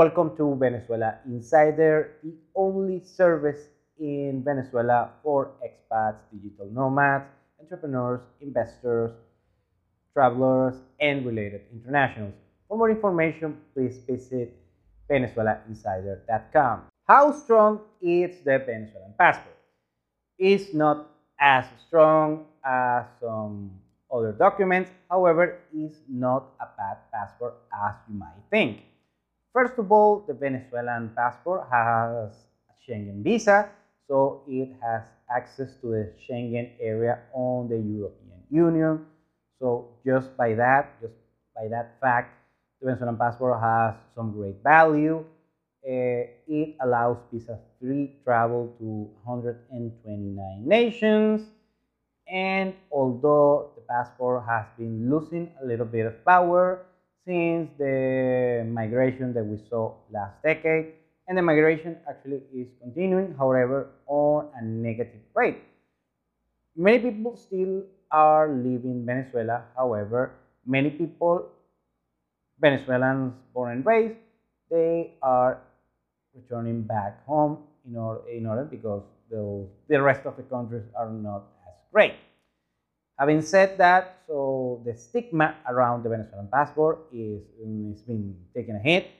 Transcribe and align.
Welcome 0.00 0.34
to 0.38 0.56
Venezuela 0.56 1.18
Insider, 1.26 2.12
the 2.24 2.32
only 2.54 3.04
service 3.04 3.68
in 3.98 4.42
Venezuela 4.42 5.10
for 5.22 5.50
expats, 5.60 6.16
digital 6.32 6.70
nomads, 6.72 7.28
entrepreneurs, 7.60 8.22
investors, 8.40 9.12
travelers, 10.14 10.76
and 11.00 11.26
related 11.26 11.68
internationals. 11.70 12.32
For 12.66 12.78
more 12.78 12.88
information, 12.88 13.58
please 13.74 13.98
visit 14.08 14.56
venezuelainsider.com. 15.10 16.80
How 17.06 17.32
strong 17.32 17.80
is 18.00 18.40
the 18.40 18.56
Venezuelan 18.56 19.12
passport? 19.18 19.58
It's 20.38 20.72
not 20.72 21.10
as 21.38 21.66
strong 21.86 22.46
as 22.64 23.04
some 23.20 23.72
other 24.10 24.32
documents, 24.32 24.90
however, 25.10 25.58
it's 25.74 25.98
not 26.08 26.54
a 26.58 26.68
bad 26.78 26.96
passport 27.12 27.52
as 27.70 27.96
you 28.08 28.18
might 28.18 28.40
think. 28.48 28.84
First 29.52 29.78
of 29.78 29.90
all, 29.90 30.22
the 30.28 30.34
Venezuelan 30.34 31.10
passport 31.16 31.66
has 31.72 32.30
a 32.70 32.74
Schengen 32.78 33.24
visa, 33.24 33.68
so 34.06 34.42
it 34.46 34.70
has 34.80 35.02
access 35.28 35.74
to 35.82 35.88
the 35.90 36.12
Schengen 36.22 36.70
area 36.78 37.18
on 37.34 37.68
the 37.68 37.74
European 37.74 38.46
Union. 38.48 39.06
So 39.58 39.88
just 40.06 40.36
by 40.36 40.54
that, 40.54 41.00
just 41.02 41.14
by 41.54 41.66
that 41.66 41.98
fact, 42.00 42.30
the 42.80 42.86
Venezuelan 42.86 43.18
passport 43.18 43.60
has 43.60 43.94
some 44.14 44.30
great 44.30 44.62
value. 44.62 45.24
Uh, 45.82 46.30
it 46.46 46.76
allows 46.80 47.18
visa-free 47.32 48.22
travel 48.22 48.72
to 48.78 49.10
129 49.24 50.62
nations. 50.64 51.42
And 52.30 52.74
although 52.92 53.72
the 53.74 53.82
passport 53.82 54.44
has 54.46 54.66
been 54.78 55.10
losing 55.10 55.50
a 55.60 55.66
little 55.66 55.86
bit 55.86 56.06
of 56.06 56.24
power 56.24 56.86
since 57.24 57.70
the 57.78 58.66
migration 58.68 59.32
that 59.34 59.44
we 59.44 59.58
saw 59.68 59.94
last 60.10 60.42
decade, 60.42 60.94
and 61.28 61.38
the 61.38 61.42
migration 61.42 61.96
actually 62.08 62.42
is 62.54 62.68
continuing, 62.82 63.34
however, 63.38 63.90
on 64.06 64.48
a 64.56 64.64
negative 64.64 65.20
rate. 65.34 65.58
Many 66.76 66.98
people 66.98 67.36
still 67.36 67.84
are 68.10 68.48
leaving 68.48 69.04
Venezuela, 69.06 69.64
however, 69.76 70.32
many 70.66 70.90
people 70.90 71.48
Venezuelans 72.60 73.32
born 73.54 73.72
and 73.72 73.86
raised, 73.86 74.18
they 74.70 75.14
are 75.22 75.62
returning 76.34 76.82
back 76.82 77.24
home 77.26 77.58
in 77.86 77.96
order, 77.96 78.28
in 78.28 78.46
order 78.46 78.64
because 78.64 79.02
the, 79.30 79.66
the 79.88 80.00
rest 80.00 80.26
of 80.26 80.36
the 80.36 80.42
countries 80.42 80.84
are 80.96 81.10
not 81.10 81.44
as 81.66 81.74
great. 81.92 82.14
Having 83.20 83.42
said 83.42 83.76
that, 83.76 84.24
so 84.26 84.80
the 84.86 84.96
stigma 84.96 85.54
around 85.68 86.04
the 86.04 86.08
Venezuelan 86.08 86.48
passport 86.48 87.00
is, 87.12 87.42
is 87.60 88.00
been 88.00 88.34
taking 88.56 88.74
a 88.74 88.78
hit, 88.78 89.10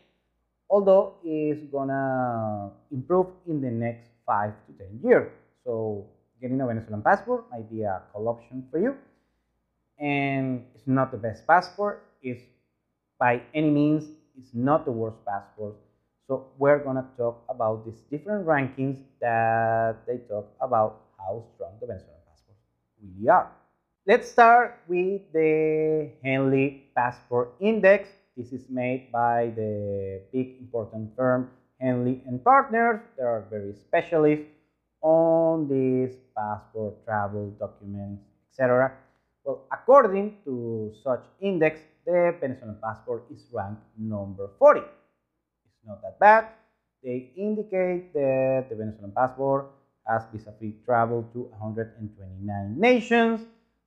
although 0.71 1.17
it's 1.23 1.63
gonna 1.71 2.71
improve 2.91 3.27
in 3.47 3.61
the 3.61 3.71
next 3.71 4.09
five 4.25 4.55
to 4.67 4.73
ten 4.73 4.99
years. 5.05 5.31
So 5.65 6.07
getting 6.41 6.59
a 6.63 6.67
Venezuelan 6.67 7.03
passport 7.03 7.45
might 7.51 7.71
be 7.71 7.83
a 7.83 8.01
cool 8.15 8.29
option 8.29 8.67
for 8.71 8.79
you. 8.81 8.97
And 9.99 10.65
it's 10.75 10.87
not 10.87 11.11
the 11.13 11.19
best 11.19 11.47
passport, 11.47 12.03
it's 12.23 12.41
by 13.19 13.43
any 13.53 13.69
means 13.69 14.09
it's 14.35 14.55
not 14.55 14.87
the 14.87 14.93
worst 14.93 15.19
passport. 15.27 15.75
So 16.27 16.47
we're 16.57 16.79
gonna 16.79 17.05
talk 17.19 17.45
about 17.51 17.85
these 17.85 18.01
different 18.11 18.47
rankings 18.47 18.97
that 19.21 20.07
they 20.07 20.25
talk 20.25 20.49
about 20.59 21.03
how 21.19 21.45
strong 21.53 21.77
the 21.81 21.87
Venezuelan 21.87 22.17
passport 22.27 22.57
really 23.03 23.29
are. 23.29 23.60
Let's 24.07 24.33
start 24.33 24.81
with 24.89 25.31
the 25.31 26.09
Henley 26.25 26.89
Passport 26.97 27.53
Index. 27.61 28.09
This 28.35 28.51
is 28.51 28.65
made 28.71 29.13
by 29.13 29.53
the 29.55 30.23
big 30.33 30.57
important 30.59 31.15
firm 31.15 31.51
Henley 31.79 32.23
and 32.27 32.43
Partners. 32.43 33.03
They 33.19 33.25
are 33.25 33.45
very 33.51 33.75
specialists 33.75 34.49
on 35.03 35.69
these 35.69 36.17
passport, 36.35 37.05
travel 37.05 37.51
documents, 37.61 38.25
etc. 38.49 38.97
Well, 39.45 39.69
according 39.71 40.39
to 40.45 40.95
such 41.05 41.21
index, 41.39 41.81
the 42.07 42.35
Venezuelan 42.41 42.79
passport 42.83 43.25
is 43.31 43.45
ranked 43.53 43.85
number 43.99 44.49
40. 44.59 44.81
It's 44.81 45.85
not 45.85 46.01
that 46.01 46.19
bad. 46.19 46.49
They 47.05 47.33
indicate 47.37 48.15
that 48.15 48.65
the 48.71 48.77
Venezuelan 48.77 49.13
passport 49.13 49.67
has 50.07 50.23
visa-free 50.33 50.77
travel 50.87 51.29
to 51.35 51.53
129 51.53 52.81
nations. 52.81 53.45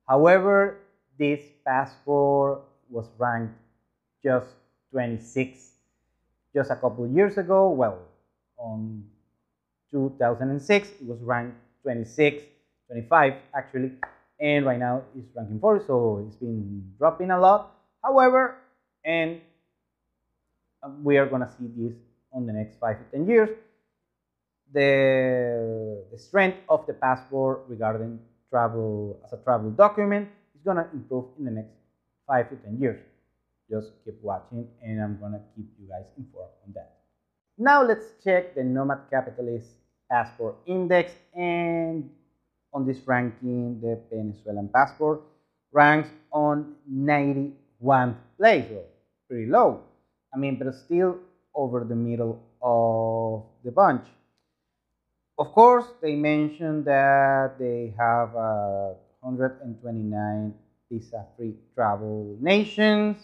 However, 0.08 0.78
this 1.18 1.40
passport 1.64 2.60
was 2.90 3.06
ranked 3.18 3.54
just 4.22 4.48
26 4.92 5.72
just 6.54 6.70
a 6.70 6.76
couple 6.76 7.06
years 7.08 7.38
ago. 7.38 7.70
Well, 7.70 7.98
on 8.58 9.04
2006, 9.90 10.88
it 10.88 11.06
was 11.06 11.20
ranked 11.22 11.56
26, 11.82 12.42
25 12.88 13.34
actually, 13.54 13.92
and 14.40 14.66
right 14.66 14.78
now 14.78 15.02
it's 15.16 15.28
ranking 15.34 15.60
4, 15.60 15.84
so 15.86 16.24
it's 16.26 16.36
been 16.36 16.92
dropping 16.98 17.30
a 17.30 17.38
lot. 17.38 17.72
However, 18.02 18.56
and 19.04 19.40
um, 20.82 21.02
we 21.04 21.16
are 21.18 21.26
going 21.26 21.42
to 21.42 21.48
see 21.58 21.68
this 21.76 21.94
on 22.32 22.46
the 22.46 22.52
next 22.52 22.78
five 22.78 22.98
to 22.98 23.04
10 23.16 23.26
years, 23.26 23.50
the, 24.72 26.04
the 26.10 26.18
strength 26.18 26.58
of 26.68 26.86
the 26.86 26.92
passport 26.92 27.62
regarding 27.68 28.18
travel 28.54 29.18
as 29.24 29.32
a 29.32 29.42
travel 29.42 29.70
document 29.70 30.28
is 30.54 30.62
going 30.62 30.76
to 30.76 30.86
improve 30.92 31.24
in 31.40 31.44
the 31.44 31.50
next 31.50 31.74
five 32.24 32.48
to 32.50 32.54
10 32.54 32.78
years. 32.78 33.00
Just 33.68 33.90
keep 34.04 34.14
watching 34.22 34.68
and 34.80 35.02
I'm 35.02 35.18
going 35.18 35.32
to 35.32 35.40
keep 35.56 35.66
you 35.80 35.88
guys 35.88 36.06
informed 36.16 36.54
on 36.64 36.72
that. 36.74 36.92
Now 37.58 37.82
let's 37.82 38.06
check 38.22 38.54
the 38.54 38.62
Nomad 38.62 39.10
Capitalist 39.10 39.66
Passport 40.08 40.54
Index 40.66 41.10
and 41.34 42.08
on 42.72 42.86
this 42.86 42.98
ranking 43.06 43.80
the 43.80 43.98
Venezuelan 44.08 44.68
passport 44.68 45.22
ranks 45.72 46.10
on 46.30 46.74
90 46.88 47.54
one 47.80 48.16
place, 48.38 48.66
so 48.68 48.82
pretty 49.28 49.50
low. 49.50 49.80
I 50.32 50.38
mean, 50.38 50.58
but 50.58 50.72
still 50.74 51.18
over 51.54 51.84
the 51.84 51.96
middle 51.96 52.40
of 52.62 53.42
the 53.64 53.72
bunch. 53.72 54.06
Of 55.38 55.52
course, 55.52 55.86
they 56.00 56.14
mentioned 56.14 56.84
that 56.84 57.58
they 57.58 57.92
have 57.98 58.34
uh, 58.36 58.94
129 59.20 60.54
visa-free 60.90 61.54
travel 61.74 62.36
nations. 62.40 63.18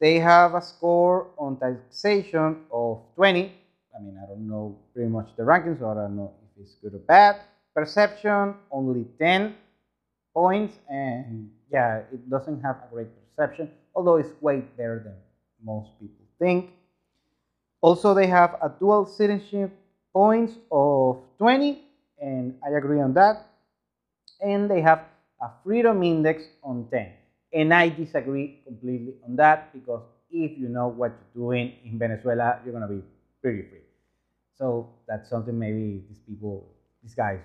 They 0.00 0.18
have 0.20 0.54
a 0.54 0.62
score 0.62 1.28
on 1.38 1.58
taxation 1.58 2.64
of 2.72 3.00
20. 3.16 3.52
I 3.96 4.00
mean, 4.00 4.18
I 4.22 4.26
don't 4.26 4.48
know 4.48 4.76
pretty 4.94 5.08
much 5.10 5.30
the 5.36 5.44
rankings, 5.44 5.80
so 5.80 5.90
I 5.90 5.94
don't 5.94 6.16
know 6.16 6.32
if 6.56 6.62
it's 6.62 6.74
good 6.76 6.94
or 6.94 6.98
bad. 6.98 7.36
Perception, 7.74 8.54
only 8.70 9.06
10 9.18 9.56
points, 10.34 10.78
and 10.88 11.50
yeah, 11.72 11.98
it 12.12 12.28
doesn't 12.30 12.60
have 12.62 12.76
a 12.76 12.94
great 12.94 13.08
perception, 13.36 13.70
although 13.94 14.16
it's 14.16 14.30
way 14.42 14.60
better 14.76 15.00
than 15.04 15.16
most 15.64 15.90
people 16.00 16.24
think. 16.38 16.70
Also, 17.80 18.12
they 18.14 18.26
have 18.26 18.54
a 18.62 18.68
dual 18.68 19.06
citizenship 19.06 19.70
points 20.16 20.54
of 20.72 21.20
20, 21.36 21.84
and 22.22 22.54
I 22.64 22.74
agree 22.78 23.02
on 23.02 23.12
that. 23.12 23.52
And 24.40 24.70
they 24.70 24.80
have 24.80 25.00
a 25.42 25.50
freedom 25.62 26.02
index 26.02 26.42
on 26.64 26.88
10. 26.90 27.12
And 27.52 27.74
I 27.74 27.90
disagree 27.90 28.60
completely 28.64 29.12
on 29.28 29.36
that 29.36 29.74
because 29.74 30.00
if 30.30 30.58
you 30.58 30.70
know 30.70 30.88
what 30.88 31.12
you're 31.12 31.44
doing 31.44 31.74
in 31.84 31.98
Venezuela, 31.98 32.60
you're 32.64 32.72
to 32.80 32.88
be 32.88 33.02
pretty 33.42 33.68
free. 33.68 33.84
So 34.56 34.88
that's 35.06 35.28
something 35.28 35.58
maybe 35.58 36.02
these 36.08 36.20
people, 36.26 36.66
these 37.02 37.14
guys, 37.14 37.40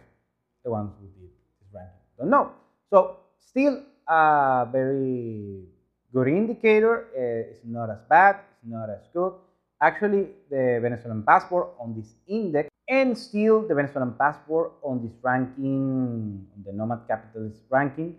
the 0.63 0.71
ones 0.71 0.91
who 1.01 1.07
did 1.07 1.29
this 1.59 1.73
ranking, 1.73 1.99
don't 2.17 2.29
know. 2.29 2.51
So 2.89 3.17
still 3.37 3.83
a 4.07 4.65
very 4.71 5.65
good 6.13 6.27
indicator. 6.29 7.07
Uh, 7.11 7.51
it's 7.51 7.59
not 7.65 7.89
as 7.89 7.99
bad, 8.09 8.37
it's 8.63 8.71
not 8.71 8.89
as 8.89 9.03
good. 9.13 9.33
Actually, 9.81 10.27
the 10.49 10.79
Venezuelan 10.81 11.23
passport 11.23 11.69
on 11.79 11.95
this 11.97 12.13
index 12.27 12.69
and 12.87 13.17
still 13.17 13.67
the 13.67 13.73
Venezuelan 13.73 14.13
passport 14.13 14.73
on 14.83 15.01
this 15.01 15.15
ranking, 15.23 16.45
on 16.55 16.63
the 16.63 16.71
Nomad 16.71 16.99
Capitalist 17.07 17.61
ranking, 17.69 18.15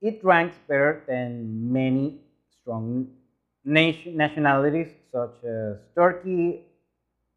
it 0.00 0.22
ranks 0.24 0.56
better 0.66 1.02
than 1.06 1.72
many 1.72 2.20
strong 2.60 3.08
nation, 3.64 4.16
nationalities 4.16 4.88
such 5.12 5.44
as 5.44 5.76
Turkey, 5.94 6.62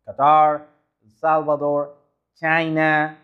Qatar, 0.07 0.61
El 1.03 1.11
Salvador, 1.19 1.91
China, 2.39 3.17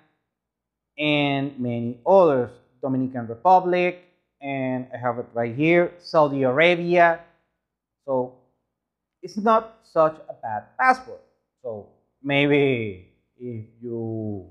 and 0.97 1.59
many 1.59 1.99
others, 2.05 2.51
Dominican 2.81 3.27
Republic, 3.27 4.03
and 4.41 4.87
I 4.93 4.97
have 4.97 5.19
it 5.19 5.25
right 5.33 5.55
here, 5.55 5.91
Saudi 5.99 6.43
Arabia. 6.43 7.21
So 8.05 8.32
it's 9.23 9.37
not 9.37 9.79
such 9.83 10.17
a 10.29 10.33
bad 10.33 10.77
passport. 10.77 11.21
So 11.63 11.87
maybe 12.21 13.07
if 13.39 13.65
you 13.81 14.45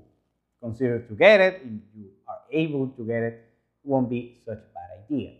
consider 0.61 0.99
to 0.99 1.13
get 1.13 1.39
it, 1.39 1.61
if 1.63 1.81
you 1.95 2.09
are 2.27 2.41
able 2.51 2.87
to 2.87 3.05
get 3.05 3.21
it, 3.21 3.33
it 3.33 3.85
won't 3.85 4.09
be 4.09 4.41
such 4.43 4.57
a 4.57 4.73
bad 4.73 5.05
idea. 5.05 5.33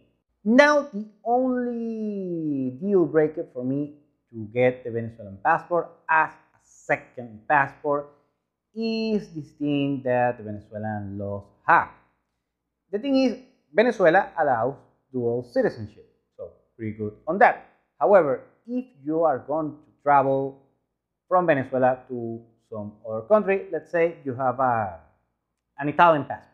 Now 0.45 0.83
the 0.93 1.07
only 1.25 2.77
deal 2.79 3.05
breaker 3.05 3.47
for 3.53 3.63
me 3.63 3.95
to 4.31 4.47
get 4.53 4.83
the 4.83 4.91
Venezuelan 4.91 5.39
passport 5.43 5.89
as 6.07 6.29
a 6.29 6.59
second 6.61 7.41
passport 7.47 8.09
is 8.75 9.29
this 9.33 9.49
thing 9.57 10.01
that 10.03 10.37
the 10.37 10.43
Venezuelan 10.43 11.17
laws 11.17 11.43
have. 11.65 11.89
The 12.91 12.99
thing 12.99 13.15
is, 13.15 13.37
Venezuela 13.73 14.29
allows 14.37 14.75
dual 15.11 15.43
citizenship, 15.51 16.05
so 16.37 16.51
pretty 16.77 16.97
good 16.97 17.13
on 17.27 17.39
that. 17.39 17.65
However, 17.99 18.41
if 18.67 18.85
you 19.03 19.23
are 19.23 19.39
going 19.39 19.71
to 19.71 19.77
travel 20.03 20.61
from 21.27 21.47
Venezuela 21.47 21.99
to 22.07 22.41
some 22.69 22.93
other 23.07 23.21
country, 23.27 23.67
let's 23.71 23.91
say 23.91 24.17
you 24.25 24.33
have 24.35 24.59
a, 24.59 24.99
an 25.79 25.89
Italian 25.89 26.25
passport, 26.25 26.49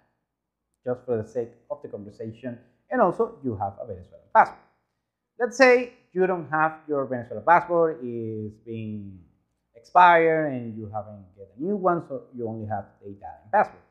just 0.86 1.06
for 1.06 1.22
the 1.22 1.28
sake 1.28 1.50
of 1.70 1.82
the 1.82 1.88
conversation, 1.88 2.58
and 2.90 3.02
also 3.02 3.38
you 3.44 3.56
have 3.56 3.74
a 3.82 3.86
Venezuelan 3.86 4.26
passport. 4.34 4.60
Let's 5.40 5.58
say 5.58 5.94
you 6.12 6.26
don't 6.28 6.50
have 6.50 6.80
your 6.88 7.06
Venezuelan 7.06 7.44
passport, 7.46 8.00
is 8.04 8.52
being 8.66 9.20
expired 9.76 10.54
and 10.54 10.78
you 10.78 10.92
haven't 10.94 11.24
get 11.38 11.48
a 11.58 11.62
new 11.62 11.76
one, 11.76 12.04
so 12.08 12.24
you 12.36 12.48
only 12.48 12.68
have 12.68 12.86
the 13.02 13.12
Italian 13.12 13.50
passport. 13.54 13.84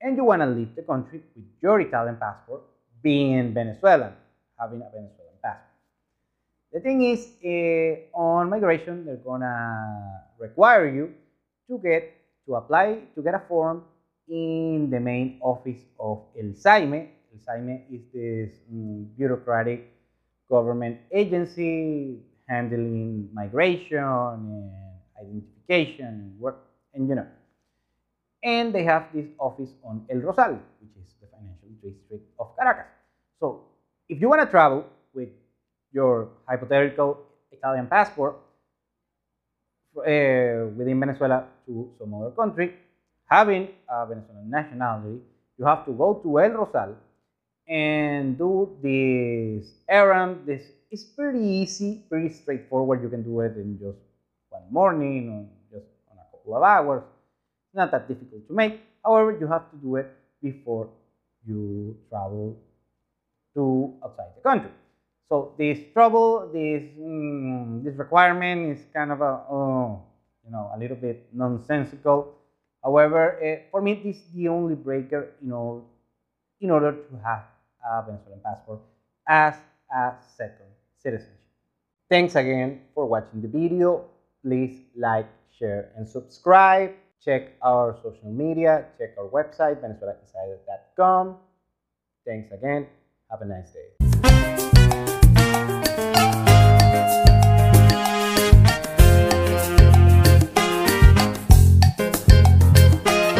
And 0.00 0.16
you 0.16 0.24
want 0.24 0.42
to 0.42 0.46
leave 0.46 0.74
the 0.74 0.82
country 0.82 1.22
with 1.36 1.44
your 1.62 1.80
Italian 1.80 2.16
passport, 2.16 2.62
being 3.02 3.54
Venezuelan, 3.54 4.12
having 4.58 4.82
a 4.82 4.90
Venezuelan. 4.90 5.21
The 6.72 6.80
thing 6.80 7.04
is, 7.04 7.28
uh, 7.44 8.16
on 8.16 8.48
migration, 8.48 9.04
they're 9.04 9.20
gonna 9.20 10.24
require 10.38 10.88
you 10.88 11.12
to 11.68 11.78
get 11.78 12.16
to 12.46 12.54
apply 12.56 13.12
to 13.14 13.22
get 13.22 13.34
a 13.34 13.42
form 13.46 13.84
in 14.26 14.88
the 14.88 14.98
main 14.98 15.38
office 15.42 15.84
of 16.00 16.24
El 16.32 16.54
SAIME. 16.54 16.94
El 16.94 17.40
SAIME 17.44 17.84
is 17.92 18.00
this 18.14 18.56
um, 18.72 19.04
bureaucratic 19.18 19.92
government 20.48 20.98
agency 21.12 22.20
handling 22.48 23.28
migration 23.34 24.00
and 24.00 24.72
identification, 25.20 26.34
work, 26.38 26.56
and 26.94 27.06
you 27.06 27.14
know. 27.14 27.26
And 28.42 28.74
they 28.74 28.84
have 28.84 29.12
this 29.12 29.28
office 29.38 29.70
on 29.84 30.06
El 30.08 30.20
Rosal, 30.20 30.58
which 30.80 30.96
is 30.96 31.14
the 31.20 31.28
financial 31.28 31.68
district 31.84 32.24
of 32.40 32.56
Caracas. 32.56 32.90
So 33.40 33.64
if 34.08 34.22
you 34.22 34.28
want 34.30 34.40
to 34.40 34.48
travel 34.48 34.86
with 35.12 35.28
your 35.92 36.28
hypothetical 36.48 37.18
Italian 37.50 37.86
passport 37.86 38.36
uh, 39.96 40.72
within 40.76 40.98
Venezuela 40.98 41.44
to 41.66 41.90
some 41.98 42.14
other 42.14 42.30
country, 42.30 42.74
having 43.26 43.68
a 43.88 44.06
Venezuelan 44.06 44.50
nationality, 44.50 45.20
you 45.58 45.64
have 45.64 45.84
to 45.84 45.92
go 45.92 46.14
to 46.22 46.40
El 46.40 46.50
Rosal 46.50 46.96
and 47.68 48.36
do 48.38 48.76
this 48.82 49.70
errand. 49.88 50.46
This 50.46 50.62
is 50.90 51.04
pretty 51.04 51.40
easy, 51.40 52.02
pretty 52.08 52.30
straightforward. 52.30 53.02
You 53.02 53.08
can 53.08 53.22
do 53.22 53.40
it 53.40 53.56
in 53.56 53.78
just 53.78 53.98
one 54.48 54.64
morning 54.70 55.30
or 55.30 55.78
just 55.78 55.88
on 56.10 56.18
a 56.18 56.26
couple 56.30 56.56
of 56.56 56.62
hours. 56.62 57.02
Not 57.74 57.90
that 57.92 58.08
difficult 58.08 58.46
to 58.48 58.52
make. 58.54 58.80
However, 59.04 59.36
you 59.38 59.46
have 59.46 59.70
to 59.70 59.76
do 59.76 59.96
it 59.96 60.10
before 60.42 60.88
you 61.46 61.96
travel 62.08 62.56
to 63.54 63.94
outside 64.04 64.36
the 64.36 64.42
country. 64.42 64.70
So 65.28 65.54
this 65.56 65.78
trouble, 65.92 66.50
this 66.52 66.82
mm, 66.98 67.84
this 67.84 67.96
requirement 67.96 68.76
is 68.76 68.84
kind 68.94 69.12
of 69.12 69.20
a 69.20 69.44
oh, 69.48 70.02
you 70.44 70.50
know 70.52 70.70
a 70.74 70.78
little 70.78 70.96
bit 70.96 71.28
nonsensical. 71.32 72.34
However, 72.82 73.38
uh, 73.38 73.68
for 73.70 73.80
me, 73.80 73.94
this 74.02 74.16
is 74.16 74.32
the 74.34 74.48
only 74.48 74.74
breaker 74.74 75.32
you 75.42 75.48
know 75.48 75.84
in 76.60 76.70
order 76.70 76.92
to 76.92 77.14
have 77.24 77.44
a 77.84 78.04
Venezuelan 78.06 78.40
passport 78.44 78.80
as 79.26 79.56
a 79.90 80.14
second 80.36 80.70
citizenship. 81.02 81.38
Thanks 82.10 82.36
again 82.36 82.82
for 82.94 83.06
watching 83.06 83.40
the 83.40 83.48
video 83.48 84.04
please 84.42 84.82
like, 84.96 85.28
share, 85.58 85.90
and 85.96 86.08
subscribe. 86.08 86.92
Check 87.24 87.54
our 87.62 87.96
social 88.02 88.30
media, 88.30 88.86
check 88.98 89.14
our 89.16 89.28
website, 89.28 89.80
venezuelainsider.com. 89.80 91.36
Thanks 92.26 92.52
again. 92.52 92.86
Have 93.30 93.42
a 93.42 93.46
nice 93.46 93.70
day. 93.70 94.01